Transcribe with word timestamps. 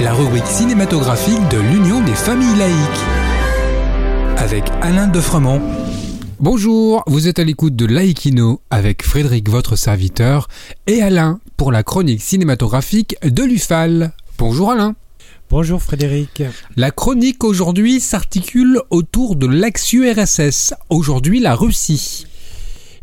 La 0.00 0.14
rubrique 0.14 0.46
cinématographique 0.46 1.46
de 1.50 1.58
l'Union 1.58 2.02
des 2.02 2.14
familles 2.14 2.56
laïques. 2.56 3.04
Avec 4.38 4.64
Alain 4.80 5.08
Defremont. 5.08 5.60
Bonjour, 6.40 7.02
vous 7.06 7.28
êtes 7.28 7.38
à 7.38 7.44
l'écoute 7.44 7.76
de 7.76 7.84
Laïkino 7.84 8.62
avec 8.70 9.04
Frédéric, 9.04 9.50
votre 9.50 9.76
serviteur, 9.76 10.48
et 10.86 11.02
Alain 11.02 11.38
pour 11.58 11.70
la 11.70 11.82
chronique 11.82 12.22
cinématographique 12.22 13.14
de 13.22 13.42
l'UFAL. 13.42 14.12
Bonjour 14.38 14.70
Alain. 14.70 14.94
Bonjour 15.50 15.82
Frédéric. 15.82 16.42
La 16.76 16.90
chronique 16.90 17.44
aujourd'hui 17.44 18.00
s'articule 18.00 18.80
autour 18.88 19.36
de 19.36 19.46
l'ex-URSS, 19.46 20.72
aujourd'hui 20.88 21.40
la 21.40 21.54
Russie. 21.54 22.26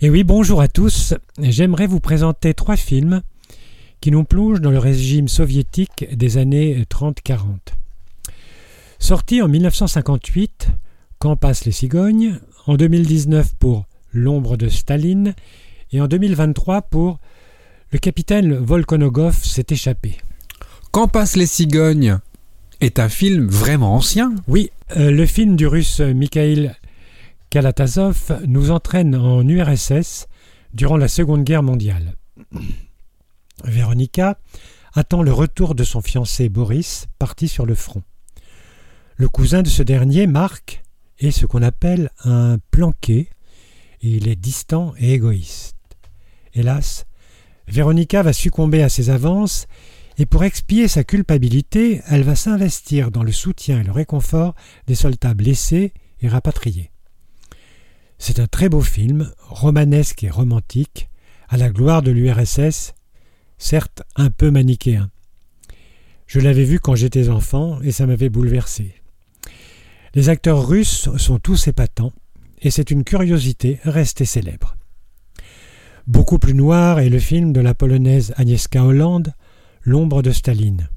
Et 0.02 0.09
oui, 0.09 0.23
bonjour 0.23 0.61
à 0.61 0.68
tous. 0.68 1.13
J'aimerais 1.39 1.86
vous 1.86 2.00
présenter 2.00 2.55
trois 2.55 2.75
films 2.75 3.21
qui 4.04 4.11
nous 4.11 4.25
plonge 4.25 4.59
dans 4.59 4.70
le 4.70 4.80
régime 4.80 5.30
soviétique 5.30 6.05
des 6.13 6.38
années 6.38 6.84
30-40. 6.89 7.38
Sorti 8.99 9.41
en 9.41 9.48
1958, 9.48 10.67
Quand 11.20 11.38
passent 11.38 11.63
les 11.63 11.71
cigognes, 11.71 12.38
en 12.67 12.76
2019 12.76 13.55
pour 13.57 13.85
L'ombre 14.12 14.57
de 14.57 14.67
Staline 14.67 15.35
et 15.93 16.02
en 16.02 16.09
2023 16.09 16.81
pour 16.81 17.21
Le 17.91 17.98
capitaine 17.98 18.53
Volkonogov 18.57 19.41
s'est 19.41 19.67
échappé. 19.70 20.17
Quand 20.91 21.07
passent 21.07 21.38
les 21.38 21.45
cigognes 21.45 22.17
est 22.81 22.99
un 22.99 23.07
film 23.07 23.48
vraiment 23.48 23.95
ancien 23.95 24.35
Oui, 24.49 24.70
euh, 24.98 25.12
le 25.12 25.26
film 25.26 25.55
du 25.55 25.65
russe 25.65 26.01
Mikhail 26.01 26.76
Kalatazov 27.49 28.41
nous 28.45 28.70
entraîne 28.70 29.15
en 29.15 29.48
URSS 29.48 30.27
durant 30.73 30.98
la 30.98 31.07
Seconde 31.07 31.45
Guerre 31.45 31.63
mondiale. 31.63 32.15
Véronica 33.63 34.38
attend 34.94 35.23
le 35.23 35.34
retour 35.34 35.76
de 35.76 35.84
son 35.84 36.02
fiancé 36.02 36.49
Boris, 36.49 37.07
parti 37.20 37.48
sur 37.48 37.65
le 37.65 37.76
front. 37.76 38.04
Le 39.15 39.29
cousin 39.29 39.62
de 39.62 39.70
ce 39.70 39.84
dernier, 39.84 40.27
Marc, 40.27 40.84
est 41.20 41.32
ce 41.32 41.46
qu'on 41.46 41.62
appelle 41.62 42.10
un 42.24 42.57
planqué, 42.71 43.29
il 44.02 44.27
est 44.27 44.35
distant 44.35 44.93
et 44.98 45.13
égoïste. 45.13 45.76
Hélas, 46.54 47.05
Véronica 47.68 48.21
va 48.21 48.34
succomber 48.34 48.84
à 48.84 48.90
ses 48.90 49.10
avances, 49.10 49.68
et 50.18 50.26
pour 50.26 50.43
expier 50.43 50.87
sa 50.87 51.04
culpabilité, 51.04 52.02
elle 52.07 52.24
va 52.24 52.35
s'investir 52.35 53.09
dans 53.09 53.24
le 53.24 53.32
soutien 53.32 53.80
et 53.80 53.84
le 53.84 53.91
réconfort 53.91 54.54
des 54.85 54.96
soldats 54.96 55.34
blessés 55.34 55.93
et 56.21 56.27
rapatriés. 56.27 56.91
C'est 58.20 58.40
un 58.40 58.48
très 58.48 58.70
beau 58.70 58.82
film, 58.82 59.32
romanesque 59.40 60.24
et 60.24 60.30
romantique, 60.30 61.09
à 61.49 61.57
la 61.57 61.70
gloire 61.70 62.02
de 62.02 62.12
l'URSS 62.12 62.93
certes 63.57 64.03
un 64.16 64.29
peu 64.29 64.51
manichéen. 64.51 65.09
Je 66.28 66.40
l'avais 66.40 66.63
vu 66.63 66.79
quand 66.79 66.96
j'étais 66.96 67.29
enfant 67.29 67.81
et 67.81 67.91
ça 67.91 68.06
m'avait 68.06 68.29
bouleversé. 68.29 68.96
Les 70.16 70.29
acteurs 70.29 70.68
russes 70.68 71.09
sont 71.18 71.40
tous 71.40 71.68
épatants 71.68 72.13
et 72.62 72.72
c'est 72.72 72.91
une 72.91 73.03
curiosité 73.03 73.79
restée 73.84 74.25
célèbre. 74.25 74.75
Beaucoup 76.07 76.40
plus 76.40 76.53
noir 76.53 77.00
est 77.00 77.09
le 77.09 77.19
film 77.19 77.53
de 77.53 77.62
la 77.62 77.74
polonaise 77.74 78.34
Agnieszka 78.38 78.84
Holland, 78.84 79.34
L'ombre 79.81 80.22
de 80.22 80.31
Staline. 80.31 80.90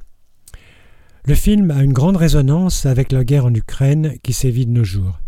Le 1.25 1.35
film 1.35 1.71
a 1.71 1.83
une 1.83 1.93
grande 1.93 2.17
résonance 2.17 2.87
avec 2.87 3.11
la 3.11 3.25
guerre 3.25 3.47
en 3.47 3.55
Ukraine 3.55 4.17
qui 4.23 4.33
sévit 4.33 4.67
de 4.67 4.71
nos 4.71 4.85
jours. 4.85 5.19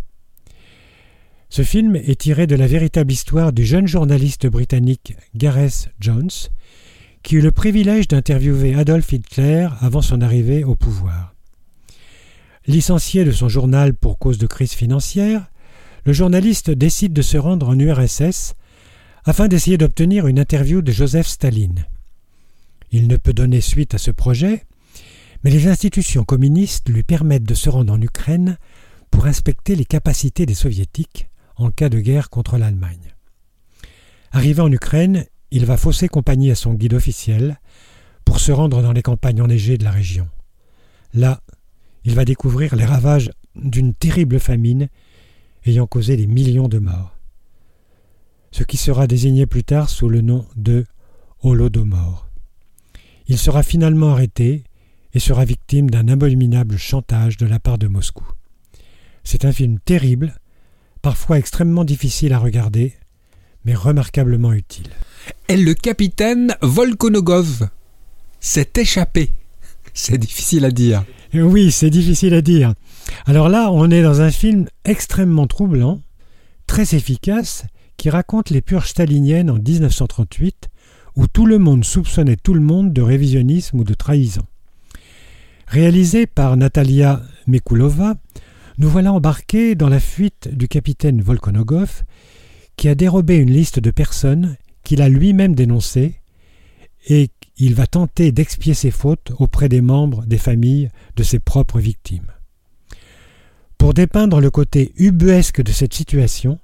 Ce 1.48 1.62
film 1.62 1.96
est 1.96 2.20
tiré 2.20 2.46
de 2.46 2.56
la 2.56 2.66
véritable 2.66 3.10
histoire 3.10 3.52
du 3.52 3.64
jeune 3.64 3.88
journaliste 3.88 4.46
britannique 4.46 5.16
Gareth 5.34 5.90
Jones, 5.98 6.30
qui 7.22 7.36
eut 7.36 7.40
le 7.40 7.52
privilège 7.52 8.08
d'interviewer 8.08 8.74
Adolf 8.74 9.12
Hitler 9.12 9.68
avant 9.80 10.02
son 10.02 10.20
arrivée 10.20 10.64
au 10.64 10.74
pouvoir. 10.74 11.34
Licencié 12.66 13.24
de 13.24 13.32
son 13.32 13.48
journal 13.48 13.94
pour 13.94 14.18
cause 14.18 14.38
de 14.38 14.46
crise 14.46 14.72
financière, 14.72 15.46
le 16.04 16.12
journaliste 16.12 16.70
décide 16.70 17.12
de 17.12 17.22
se 17.22 17.36
rendre 17.36 17.68
en 17.68 17.78
URSS 17.78 18.54
afin 19.24 19.48
d'essayer 19.48 19.78
d'obtenir 19.78 20.26
une 20.26 20.38
interview 20.38 20.80
de 20.82 20.92
Joseph 20.92 21.26
Staline. 21.26 21.86
Il 22.92 23.08
ne 23.08 23.16
peut 23.16 23.32
donner 23.32 23.60
suite 23.60 23.94
à 23.94 23.98
ce 23.98 24.10
projet, 24.10 24.64
mais 25.44 25.50
les 25.50 25.68
institutions 25.68 26.24
communistes 26.24 26.88
lui 26.88 27.02
permettent 27.02 27.44
de 27.44 27.54
se 27.54 27.68
rendre 27.68 27.92
en 27.92 28.00
Ukraine 28.00 28.58
pour 29.10 29.26
inspecter 29.26 29.74
les 29.74 29.84
capacités 29.84 30.46
des 30.46 30.54
soviétiques 30.54 31.28
en 31.56 31.70
cas 31.70 31.88
de 31.88 32.00
guerre 32.00 32.30
contre 32.30 32.56
l'Allemagne. 32.56 33.14
Arrivé 34.32 34.60
en 34.60 34.70
Ukraine, 34.70 35.26
il 35.50 35.64
va 35.64 35.76
fausser 35.76 36.08
compagnie 36.08 36.50
à 36.50 36.54
son 36.54 36.74
guide 36.74 36.94
officiel 36.94 37.58
pour 38.24 38.40
se 38.40 38.52
rendre 38.52 38.82
dans 38.82 38.92
les 38.92 39.02
campagnes 39.02 39.40
enneigées 39.40 39.78
de 39.78 39.84
la 39.84 39.90
région. 39.90 40.28
Là, 41.14 41.40
il 42.04 42.14
va 42.14 42.24
découvrir 42.24 42.76
les 42.76 42.84
ravages 42.84 43.30
d'une 43.54 43.94
terrible 43.94 44.38
famine 44.38 44.88
ayant 45.64 45.86
causé 45.86 46.16
des 46.16 46.26
millions 46.26 46.68
de 46.68 46.78
morts. 46.78 47.16
Ce 48.50 48.62
qui 48.62 48.76
sera 48.76 49.06
désigné 49.06 49.46
plus 49.46 49.64
tard 49.64 49.88
sous 49.90 50.08
le 50.08 50.20
nom 50.20 50.46
de 50.56 50.84
Holodomor. 51.42 52.28
Il 53.26 53.38
sera 53.38 53.62
finalement 53.62 54.12
arrêté 54.12 54.64
et 55.12 55.18
sera 55.18 55.44
victime 55.44 55.90
d'un 55.90 56.08
abominable 56.08 56.76
chantage 56.76 57.36
de 57.36 57.46
la 57.46 57.58
part 57.58 57.78
de 57.78 57.88
Moscou. 57.88 58.26
C'est 59.24 59.44
un 59.44 59.52
film 59.52 59.78
terrible, 59.80 60.38
parfois 61.02 61.38
extrêmement 61.38 61.84
difficile 61.84 62.32
à 62.32 62.38
regarder, 62.38 62.94
mais 63.64 63.74
remarquablement 63.74 64.52
utile 64.52 64.90
est 65.48 65.56
le 65.56 65.72
capitaine 65.72 66.54
Volkonogov. 66.60 67.68
S'est 68.38 68.70
échappé. 68.76 69.30
C'est 69.94 70.18
difficile 70.18 70.66
à 70.66 70.70
dire. 70.70 71.04
Oui, 71.32 71.72
c'est 71.72 71.88
difficile 71.88 72.34
à 72.34 72.42
dire. 72.42 72.74
Alors 73.24 73.48
là, 73.48 73.70
on 73.72 73.90
est 73.90 74.02
dans 74.02 74.20
un 74.20 74.30
film 74.30 74.66
extrêmement 74.84 75.46
troublant, 75.46 76.02
très 76.66 76.94
efficace, 76.94 77.64
qui 77.96 78.10
raconte 78.10 78.50
les 78.50 78.60
purges 78.60 78.90
staliniennes 78.90 79.50
en 79.50 79.58
1938, 79.58 80.68
où 81.16 81.26
tout 81.26 81.46
le 81.46 81.58
monde 81.58 81.82
soupçonnait 81.82 82.36
tout 82.36 82.54
le 82.54 82.60
monde 82.60 82.92
de 82.92 83.02
révisionnisme 83.02 83.80
ou 83.80 83.84
de 83.84 83.94
trahison. 83.94 84.42
Réalisé 85.66 86.26
par 86.26 86.58
Natalia 86.58 87.22
Mekulova, 87.46 88.16
nous 88.76 88.88
voilà 88.88 89.14
embarqués 89.14 89.74
dans 89.74 89.88
la 89.88 89.98
fuite 89.98 90.48
du 90.52 90.68
capitaine 90.68 91.22
Volkonogov, 91.22 92.04
qui 92.76 92.88
a 92.88 92.94
dérobé 92.94 93.36
une 93.36 93.50
liste 93.50 93.80
de 93.80 93.90
personnes 93.90 94.56
qu'il 94.84 95.02
a 95.02 95.08
lui-même 95.08 95.54
dénoncé 95.54 96.20
et 97.08 97.30
il 97.56 97.74
va 97.74 97.86
tenter 97.86 98.32
d'expier 98.32 98.74
ses 98.74 98.90
fautes 98.90 99.32
auprès 99.38 99.68
des 99.68 99.80
membres 99.80 100.24
des 100.26 100.38
familles 100.38 100.90
de 101.16 101.22
ses 101.22 101.38
propres 101.38 101.80
victimes. 101.80 102.32
Pour 103.78 103.94
dépeindre 103.94 104.40
le 104.40 104.50
côté 104.50 104.92
ubuesque 104.96 105.62
de 105.62 105.72
cette 105.72 105.94
situation, 105.94 106.58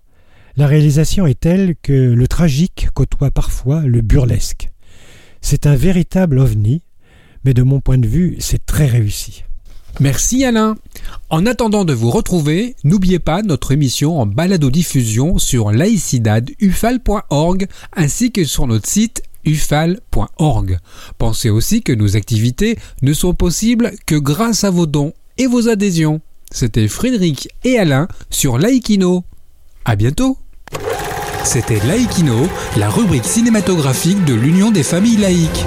la 0.56 0.66
réalisation 0.66 1.26
est 1.26 1.41
telle 1.41 1.75
que 1.82 1.92
le 1.92 2.28
tragique 2.28 2.88
côtoie 2.94 3.30
parfois 3.30 3.82
le 3.82 4.00
burlesque. 4.00 4.70
C'est 5.41 5.66
un 5.66 5.75
véritable 5.75 6.38
ovni, 6.38 6.82
mais 7.44 7.54
de 7.54 7.62
mon 7.62 7.81
point 7.81 7.98
de 7.98 8.06
vue, 8.06 8.36
c'est 8.38 8.64
très 8.64 8.86
réussi. 8.86 9.44
Merci 10.00 10.44
Alain. 10.44 10.77
En 11.31 11.47
attendant 11.47 11.84
de 11.84 11.93
vous 11.93 12.10
retrouver, 12.10 12.75
n'oubliez 12.84 13.21
pas 13.21 13.43
notre 13.43 13.72
émission 13.72 14.21
en 14.21 14.27
balado-diffusion 14.27 15.38
sur 15.38 15.71
laicidadufal.org 15.71 17.66
ainsi 17.93 18.32
que 18.32 18.44
sur 18.44 18.66
notre 18.66 18.88
site 18.88 19.22
ufal.org. 19.44 20.78
Pensez 21.19 21.50
aussi 21.50 21.82
que 21.82 21.93
nos 21.93 22.16
activités 22.16 22.77
ne 23.03 23.12
sont 23.12 23.34
possibles 23.34 23.93
que 24.06 24.16
grâce 24.16 24.65
à 24.65 24.71
vos 24.71 24.87
dons 24.87 25.12
et 25.38 25.47
vos 25.47 25.69
adhésions. 25.69 26.21
C'était 26.50 26.88
Frédéric 26.88 27.49
et 27.65 27.78
Alain 27.78 28.09
sur 28.31 28.59
Laïkino. 28.59 29.25
À 29.84 29.97
bientôt. 29.97 30.38
C'était 31.44 31.84
Laïkino, 31.87 32.49
la 32.76 32.88
rubrique 32.88 33.26
cinématographique 33.26 34.25
de 34.25 34.34
l'Union 34.34 34.71
des 34.71 34.82
familles 34.82 35.19
laïques. 35.19 35.67